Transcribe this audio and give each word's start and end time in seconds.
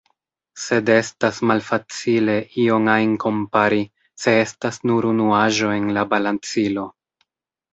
Sed 0.61 0.87
estas 0.93 1.41
malfacile 1.51 2.37
ion 2.63 2.89
ajn 2.95 3.13
kompari, 3.25 3.83
se 4.23 4.33
estas 4.47 4.83
nur 4.93 5.09
unu 5.11 5.29
aĵo 5.45 5.71
en 5.77 5.89
la 5.99 6.09
balancilo. 6.17 6.89